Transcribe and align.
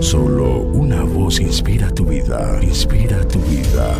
Solo 0.00 0.60
una 0.60 1.02
voz 1.02 1.40
inspira 1.40 1.90
tu 1.90 2.04
vida, 2.04 2.58
inspira 2.62 3.26
tu 3.28 3.38
vida. 3.40 3.94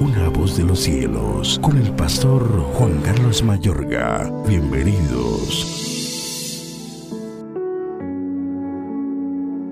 Una 0.00 0.28
voz 0.28 0.56
de 0.56 0.64
los 0.64 0.80
cielos, 0.80 1.58
con 1.62 1.76
el 1.76 1.90
pastor 1.92 2.42
Juan 2.74 3.00
Carlos 3.02 3.42
Mayorga. 3.42 4.32
Bienvenidos. 4.46 5.80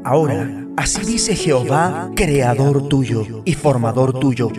Ahora, 0.04 0.66
así 0.76 1.04
dice 1.04 1.36
Jehová, 1.36 2.10
creador 2.16 2.88
tuyo 2.88 3.42
y 3.44 3.54
formador 3.54 4.18
tuyo. 4.18 4.50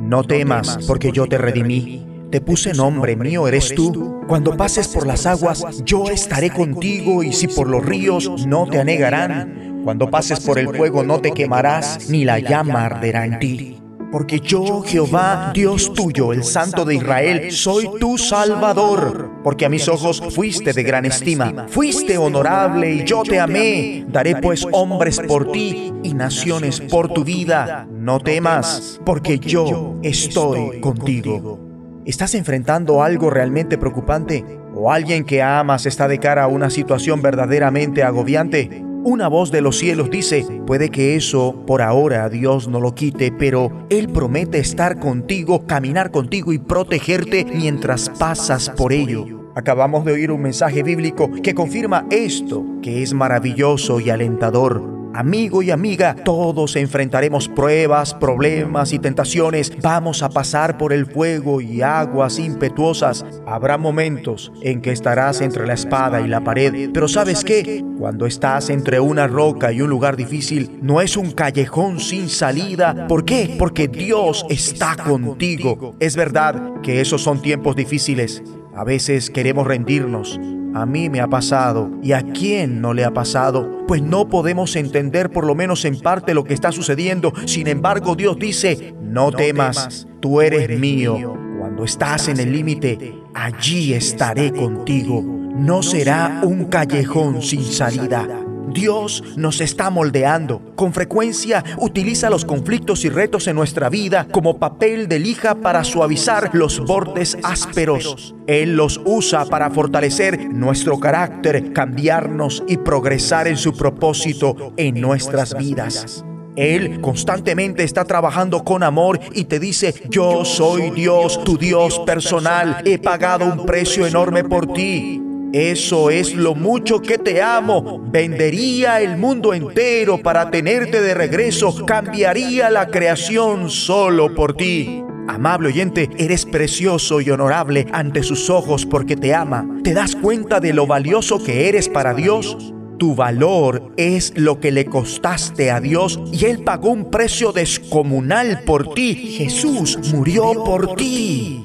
No 0.00 0.24
temas, 0.24 0.78
porque 0.86 1.10
yo 1.10 1.26
te 1.26 1.38
redimí. 1.38 2.04
Te 2.30 2.42
puse 2.42 2.74
nombre, 2.74 3.16
mío 3.16 3.48
eres 3.48 3.74
tú. 3.74 4.20
Cuando 4.28 4.54
pases 4.54 4.88
por 4.88 5.06
las 5.06 5.24
aguas, 5.24 5.64
yo 5.84 6.10
estaré 6.10 6.50
contigo, 6.50 7.22
y 7.22 7.32
si 7.32 7.48
por 7.48 7.68
los 7.68 7.84
ríos, 7.84 8.46
no 8.46 8.66
te 8.66 8.78
anegarán. 8.78 9.67
Cuando 9.84 10.10
pases 10.10 10.40
por 10.40 10.58
el 10.58 10.68
fuego, 10.74 11.02
no 11.02 11.20
te 11.20 11.32
quemarás, 11.32 12.08
ni 12.10 12.24
la 12.24 12.38
llama 12.38 12.84
arderá 12.84 13.24
en 13.24 13.38
ti. 13.38 13.78
Porque 14.10 14.40
yo, 14.40 14.82
Jehová, 14.82 15.50
Dios 15.52 15.92
tuyo, 15.92 16.32
el 16.32 16.42
Santo 16.42 16.86
de 16.86 16.94
Israel, 16.94 17.52
soy 17.52 17.90
tu 18.00 18.16
Salvador. 18.16 19.30
Porque 19.44 19.66
a 19.66 19.68
mis 19.68 19.86
ojos 19.88 20.22
fuiste 20.34 20.72
de 20.72 20.82
gran 20.82 21.04
estima, 21.04 21.66
fuiste 21.68 22.16
honorable 22.16 22.94
y 22.94 23.04
yo 23.04 23.22
te 23.22 23.38
amé. 23.38 24.06
Daré 24.08 24.36
pues 24.36 24.66
hombres 24.72 25.20
por 25.20 25.52
ti 25.52 25.92
y 26.02 26.14
naciones 26.14 26.80
por 26.80 27.12
tu 27.12 27.22
vida. 27.22 27.86
No 27.90 28.18
temas, 28.20 28.98
porque 29.04 29.38
yo 29.38 29.96
estoy 30.02 30.80
contigo. 30.80 31.60
¿Estás 32.06 32.34
enfrentando 32.34 33.02
algo 33.02 33.28
realmente 33.28 33.76
preocupante? 33.76 34.42
¿O 34.74 34.90
alguien 34.90 35.24
que 35.24 35.42
amas 35.42 35.84
está 35.84 36.08
de 36.08 36.18
cara 36.18 36.44
a 36.44 36.48
una 36.48 36.70
situación 36.70 37.20
verdaderamente 37.20 38.02
agobiante? 38.02 38.87
Una 39.10 39.26
voz 39.26 39.50
de 39.50 39.62
los 39.62 39.78
cielos 39.78 40.10
dice, 40.10 40.44
puede 40.66 40.90
que 40.90 41.16
eso 41.16 41.64
por 41.66 41.80
ahora 41.80 42.28
Dios 42.28 42.68
no 42.68 42.78
lo 42.78 42.94
quite, 42.94 43.32
pero 43.32 43.86
Él 43.88 44.10
promete 44.10 44.58
estar 44.58 44.98
contigo, 44.98 45.66
caminar 45.66 46.10
contigo 46.10 46.52
y 46.52 46.58
protegerte 46.58 47.46
mientras 47.46 48.10
pasas 48.10 48.68
por 48.68 48.92
ello. 48.92 49.24
Acabamos 49.54 50.04
de 50.04 50.12
oír 50.12 50.30
un 50.30 50.42
mensaje 50.42 50.82
bíblico 50.82 51.30
que 51.42 51.54
confirma 51.54 52.04
esto, 52.10 52.62
que 52.82 53.02
es 53.02 53.14
maravilloso 53.14 53.98
y 53.98 54.10
alentador. 54.10 54.97
Amigo 55.18 55.64
y 55.64 55.72
amiga, 55.72 56.14
todos 56.14 56.76
enfrentaremos 56.76 57.48
pruebas, 57.48 58.14
problemas 58.14 58.92
y 58.92 59.00
tentaciones. 59.00 59.72
Vamos 59.82 60.22
a 60.22 60.28
pasar 60.28 60.78
por 60.78 60.92
el 60.92 61.06
fuego 61.06 61.60
y 61.60 61.82
aguas 61.82 62.38
impetuosas. 62.38 63.26
Habrá 63.44 63.78
momentos 63.78 64.52
en 64.62 64.80
que 64.80 64.92
estarás 64.92 65.40
entre 65.40 65.66
la 65.66 65.74
espada 65.74 66.20
y 66.20 66.28
la 66.28 66.44
pared. 66.44 66.90
Pero 66.94 67.08
¿sabes 67.08 67.42
qué? 67.42 67.84
Cuando 67.98 68.26
estás 68.26 68.70
entre 68.70 69.00
una 69.00 69.26
roca 69.26 69.72
y 69.72 69.80
un 69.80 69.90
lugar 69.90 70.16
difícil, 70.16 70.78
no 70.82 71.00
es 71.00 71.16
un 71.16 71.32
callejón 71.32 71.98
sin 71.98 72.28
salida. 72.28 73.08
¿Por 73.08 73.24
qué? 73.24 73.56
Porque 73.58 73.88
Dios 73.88 74.46
está 74.48 74.94
contigo. 74.94 75.96
Es 75.98 76.14
verdad 76.14 76.80
que 76.80 77.00
esos 77.00 77.22
son 77.24 77.42
tiempos 77.42 77.74
difíciles. 77.74 78.40
A 78.72 78.84
veces 78.84 79.30
queremos 79.30 79.66
rendirnos 79.66 80.38
a 80.74 80.86
mí 80.86 81.08
me 81.08 81.20
ha 81.20 81.28
pasado. 81.28 81.90
¿Y 82.02 82.12
a 82.12 82.22
quién 82.22 82.80
no 82.80 82.94
le 82.94 83.04
ha 83.04 83.12
pasado? 83.12 83.84
Pues 83.86 84.02
no 84.02 84.28
podemos 84.28 84.76
entender 84.76 85.30
por 85.30 85.46
lo 85.46 85.54
menos 85.54 85.84
en 85.84 85.98
parte 86.00 86.34
lo 86.34 86.44
que 86.44 86.54
está 86.54 86.72
sucediendo. 86.72 87.32
Sin 87.46 87.66
embargo, 87.66 88.14
Dios 88.14 88.38
dice, 88.38 88.94
no 89.00 89.32
temas, 89.32 90.06
tú 90.20 90.40
eres 90.40 90.78
mío. 90.78 91.36
Cuando 91.58 91.84
estás 91.84 92.28
en 92.28 92.38
el 92.38 92.52
límite, 92.52 93.14
allí 93.34 93.94
estaré 93.94 94.52
contigo. 94.52 95.22
No 95.22 95.82
será 95.82 96.40
un 96.44 96.66
callejón 96.66 97.42
sin 97.42 97.64
salida. 97.64 98.47
Dios 98.72 99.22
nos 99.36 99.60
está 99.60 99.90
moldeando. 99.90 100.62
Con 100.76 100.92
frecuencia 100.92 101.64
utiliza 101.78 102.30
los 102.30 102.44
conflictos 102.44 103.04
y 103.04 103.08
retos 103.08 103.46
en 103.46 103.56
nuestra 103.56 103.88
vida 103.88 104.26
como 104.30 104.58
papel 104.58 105.08
de 105.08 105.18
lija 105.18 105.54
para 105.56 105.84
suavizar 105.84 106.50
los 106.52 106.80
bordes 106.80 107.36
ásperos. 107.42 108.34
Él 108.46 108.76
los 108.76 109.00
usa 109.04 109.44
para 109.46 109.70
fortalecer 109.70 110.48
nuestro 110.52 110.98
carácter, 110.98 111.72
cambiarnos 111.72 112.62
y 112.66 112.76
progresar 112.78 113.48
en 113.48 113.56
su 113.56 113.74
propósito 113.74 114.72
en 114.76 115.00
nuestras 115.00 115.56
vidas. 115.56 116.24
Él 116.56 117.00
constantemente 117.00 117.84
está 117.84 118.04
trabajando 118.04 118.64
con 118.64 118.82
amor 118.82 119.20
y 119.32 119.44
te 119.44 119.60
dice, 119.60 119.94
yo 120.10 120.44
soy 120.44 120.90
Dios, 120.90 121.44
tu 121.44 121.56
Dios 121.56 122.00
personal, 122.00 122.82
he 122.84 122.98
pagado 122.98 123.44
un 123.44 123.64
precio 123.64 124.04
enorme 124.06 124.42
por 124.42 124.72
ti. 124.72 125.22
Eso 125.52 126.10
es 126.10 126.34
lo 126.34 126.54
mucho 126.54 127.00
que 127.00 127.16
te 127.16 127.40
amo. 127.40 128.02
Vendería 128.10 129.00
el 129.00 129.16
mundo 129.16 129.54
entero 129.54 130.18
para 130.18 130.50
tenerte 130.50 131.00
de 131.00 131.14
regreso. 131.14 131.86
Cambiaría 131.86 132.68
la 132.68 132.88
creación 132.88 133.70
solo 133.70 134.34
por 134.34 134.54
ti. 134.54 135.02
Amable 135.26 135.68
oyente, 135.68 136.10
eres 136.18 136.44
precioso 136.44 137.20
y 137.20 137.30
honorable 137.30 137.86
ante 137.92 138.22
sus 138.22 138.50
ojos 138.50 138.86
porque 138.86 139.16
te 139.16 139.34
ama. 139.34 139.66
¿Te 139.84 139.94
das 139.94 140.16
cuenta 140.16 140.60
de 140.60 140.72
lo 140.72 140.86
valioso 140.86 141.42
que 141.42 141.68
eres 141.68 141.88
para 141.88 142.14
Dios? 142.14 142.74
Tu 142.98 143.14
valor 143.14 143.92
es 143.96 144.32
lo 144.36 144.58
que 144.58 144.72
le 144.72 144.86
costaste 144.86 145.70
a 145.70 145.80
Dios 145.80 146.20
y 146.32 146.46
Él 146.46 146.64
pagó 146.64 146.90
un 146.90 147.10
precio 147.10 147.52
descomunal 147.52 148.62
por 148.64 148.92
ti. 148.92 149.14
Jesús 149.14 149.98
murió 150.12 150.64
por 150.64 150.94
ti. 150.96 151.64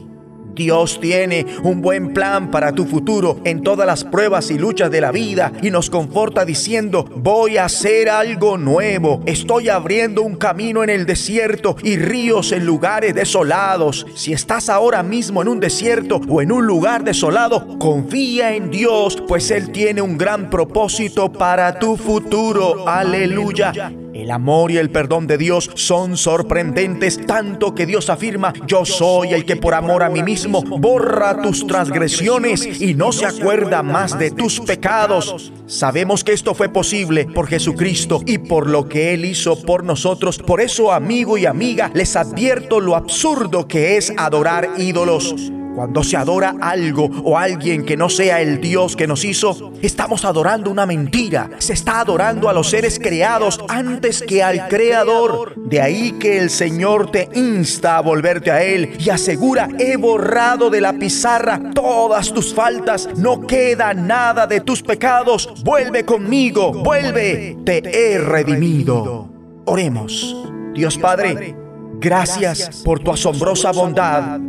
Dios 0.55 0.99
tiene 0.99 1.45
un 1.63 1.81
buen 1.81 2.13
plan 2.13 2.51
para 2.51 2.73
tu 2.73 2.85
futuro 2.85 3.39
en 3.43 3.61
todas 3.61 3.87
las 3.87 4.03
pruebas 4.03 4.51
y 4.51 4.57
luchas 4.57 4.91
de 4.91 5.01
la 5.01 5.11
vida 5.11 5.51
y 5.61 5.71
nos 5.71 5.89
conforta 5.89 6.45
diciendo, 6.45 7.05
voy 7.15 7.57
a 7.57 7.65
hacer 7.65 8.09
algo 8.09 8.57
nuevo, 8.57 9.21
estoy 9.25 9.69
abriendo 9.69 10.21
un 10.21 10.35
camino 10.35 10.83
en 10.83 10.89
el 10.89 11.05
desierto 11.05 11.75
y 11.83 11.97
ríos 11.97 12.51
en 12.51 12.65
lugares 12.65 13.15
desolados. 13.15 14.05
Si 14.15 14.33
estás 14.33 14.69
ahora 14.69 15.03
mismo 15.03 15.41
en 15.41 15.47
un 15.47 15.59
desierto 15.59 16.21
o 16.27 16.41
en 16.41 16.51
un 16.51 16.65
lugar 16.65 17.03
desolado, 17.03 17.77
confía 17.79 18.55
en 18.55 18.69
Dios, 18.69 19.21
pues 19.27 19.51
Él 19.51 19.71
tiene 19.71 20.01
un 20.01 20.17
gran 20.17 20.49
propósito 20.49 21.31
para 21.31 21.79
tu 21.79 21.97
futuro. 21.97 22.87
Aleluya. 22.87 24.02
El 24.13 24.29
amor 24.29 24.71
y 24.71 24.77
el 24.77 24.91
perdón 24.91 25.25
de 25.25 25.39
Dios 25.39 25.71
son 25.73 26.17
sorprendentes, 26.17 27.25
tanto 27.25 27.73
que 27.73 27.87
Dios 27.87 28.11
afirma, 28.11 28.53
yo 28.67 28.85
soy 28.85 29.33
el 29.33 29.43
que 29.43 29.55
por 29.55 29.73
amor 29.73 30.03
a 30.03 30.09
mí 30.09 30.21
mismo 30.21 30.61
borra 30.61 31.41
tus 31.41 31.65
transgresiones 31.65 32.79
y 32.79 32.93
no 32.93 33.11
se 33.11 33.25
acuerda 33.25 33.81
más 33.81 34.19
de 34.19 34.29
tus 34.29 34.59
pecados. 34.59 35.51
Sabemos 35.65 36.23
que 36.23 36.33
esto 36.33 36.53
fue 36.53 36.69
posible 36.69 37.25
por 37.25 37.47
Jesucristo 37.47 38.21
y 38.27 38.37
por 38.37 38.69
lo 38.69 38.87
que 38.87 39.15
Él 39.15 39.25
hizo 39.25 39.59
por 39.59 39.83
nosotros. 39.83 40.37
Por 40.37 40.61
eso, 40.61 40.91
amigo 40.91 41.39
y 41.39 41.47
amiga, 41.47 41.89
les 41.95 42.15
advierto 42.15 42.79
lo 42.79 42.95
absurdo 42.95 43.67
que 43.67 43.97
es 43.97 44.13
adorar 44.15 44.69
ídolos. 44.77 45.33
Cuando 45.75 46.03
se 46.03 46.17
adora 46.17 46.55
algo 46.61 47.09
o 47.23 47.37
alguien 47.37 47.83
que 47.83 47.97
no 47.97 48.07
sea 48.07 48.41
el 48.41 48.61
Dios 48.61 48.95
que 48.95 49.07
nos 49.07 49.25
hizo, 49.25 49.73
estamos 49.81 50.23
adorando 50.23 50.69
una 50.69 50.85
mentira. 50.85 51.49
Se 51.57 51.73
está 51.73 51.99
adorando 51.99 52.47
a 52.47 52.53
los 52.53 52.69
seres 52.69 52.99
creados 52.99 53.59
antes 53.67 54.21
que 54.21 54.43
al 54.43 54.67
Creador. 54.67 55.55
De 55.55 55.81
ahí 55.81 56.11
que 56.13 56.37
el 56.37 56.51
Señor 56.51 57.09
te 57.09 57.27
insta 57.33 57.97
a 57.97 58.01
volverte 58.01 58.51
a 58.51 58.63
Él 58.63 58.95
y 58.99 59.09
asegura, 59.09 59.67
he 59.79 59.97
borrado 59.97 60.69
de 60.69 60.81
la 60.81 60.93
pizarra 60.93 61.59
todas 61.73 62.31
tus 62.31 62.53
faltas, 62.53 63.09
no 63.17 63.47
queda 63.47 63.95
nada 63.95 64.45
de 64.45 64.61
tus 64.61 64.83
pecados. 64.83 65.63
Vuelve 65.63 66.05
conmigo, 66.05 66.71
vuelve, 66.71 67.57
te 67.65 67.81
he 68.13 68.19
redimido. 68.19 69.27
Oremos. 69.65 70.35
Dios 70.75 70.97
Padre, 70.97 71.55
gracias 71.99 72.81
por 72.83 72.99
tu 72.99 73.11
asombrosa 73.11 73.71
bondad 73.71 74.39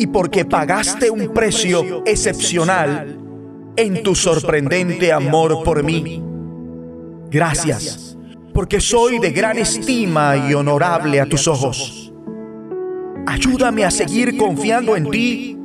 y 0.00 0.06
porque 0.06 0.46
pagaste 0.46 1.10
un 1.10 1.28
precio 1.28 2.02
excepcional 2.06 3.18
en 3.76 4.02
tu 4.02 4.14
sorprendente 4.14 5.12
amor 5.12 5.62
por 5.62 5.82
mí. 5.84 6.22
Gracias, 7.30 8.16
porque 8.54 8.80
soy 8.80 9.18
de 9.18 9.30
gran 9.30 9.58
estima 9.58 10.48
y 10.48 10.54
honorable 10.54 11.20
a 11.20 11.26
tus 11.26 11.46
ojos. 11.46 12.14
Ayúdame 13.26 13.84
a 13.84 13.90
seguir 13.90 14.38
confiando 14.38 14.96
en 14.96 15.10
ti 15.10 15.58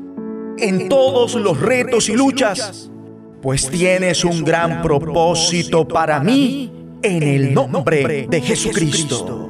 en 0.57 0.89
todos 0.89 1.35
los 1.35 1.57
retos 1.61 2.09
y 2.09 2.13
luchas, 2.17 2.91
pues 3.41 3.69
tienes 3.69 4.25
un 4.25 4.43
gran 4.43 4.81
propósito 4.81 5.87
para 5.87 6.19
mí 6.19 6.69
en 7.01 7.23
el 7.23 7.53
nombre 7.53 8.27
de 8.29 8.41
Jesucristo. 8.41 9.49